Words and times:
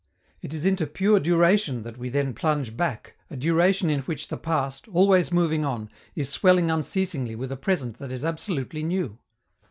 It 0.41 0.51
is 0.51 0.65
into 0.65 0.87
pure 0.87 1.19
duration 1.19 1.83
that 1.83 1.95
we 1.99 2.09
then 2.09 2.33
plunge 2.33 2.75
back, 2.75 3.17
a 3.29 3.37
duration 3.37 3.91
in 3.91 3.99
which 3.99 4.29
the 4.29 4.37
past, 4.37 4.87
always 4.87 5.31
moving 5.31 5.63
on, 5.63 5.91
is 6.15 6.27
swelling 6.27 6.71
unceasingly 6.71 7.35
with 7.35 7.51
a 7.51 7.55
present 7.55 7.99
that 7.99 8.11
is 8.11 8.25
absolutely 8.25 8.81
new. 8.81 9.19